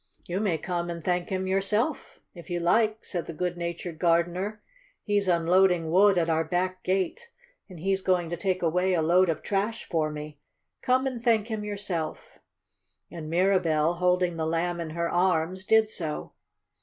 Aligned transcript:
"You 0.25 0.39
may 0.39 0.57
come 0.57 0.89
and 0.89 1.03
thank 1.03 1.29
him 1.29 1.45
yourself 1.45 2.21
if 2.33 2.49
you 2.49 2.59
like," 2.59 3.05
said 3.05 3.27
the 3.27 3.33
good 3.35 3.55
natured 3.55 3.99
gardener. 3.99 4.63
"He's 5.03 5.27
unloading 5.27 5.91
wood 5.91 6.17
at 6.17 6.27
our 6.27 6.43
back 6.43 6.81
gate, 6.81 7.29
and 7.69 7.79
he's 7.79 8.01
going 8.01 8.27
to 8.31 8.35
take 8.35 8.63
away 8.63 8.93
a 8.95 9.03
load 9.03 9.29
of 9.29 9.43
trash 9.43 9.85
for 9.85 10.09
me. 10.09 10.39
Come 10.81 11.05
and 11.05 11.23
thank 11.23 11.49
him 11.49 11.63
yourself." 11.63 12.39
And 13.11 13.29
Mirabell, 13.29 13.97
holding 13.99 14.37
the 14.37 14.47
Lamb 14.47 14.79
in 14.79 14.89
her 14.89 15.07
arms, 15.07 15.65
did 15.65 15.87
so. 15.87 16.33